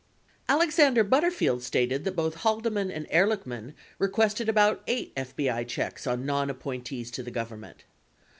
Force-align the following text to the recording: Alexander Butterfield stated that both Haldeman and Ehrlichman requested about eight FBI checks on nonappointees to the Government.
Alexander 0.49 1.03
Butterfield 1.03 1.61
stated 1.61 2.05
that 2.05 2.15
both 2.15 2.37
Haldeman 2.37 2.89
and 2.89 3.07
Ehrlichman 3.11 3.75
requested 3.99 4.49
about 4.49 4.81
eight 4.87 5.13
FBI 5.15 5.67
checks 5.67 6.07
on 6.07 6.25
nonappointees 6.25 7.11
to 7.11 7.21
the 7.21 7.29
Government. 7.29 7.83